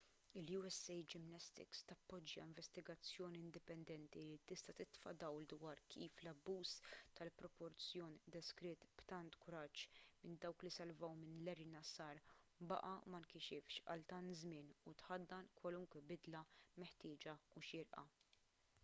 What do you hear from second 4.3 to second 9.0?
tista' titfa' dawl dwar kif l-abbuż tal-proporzjon deskritt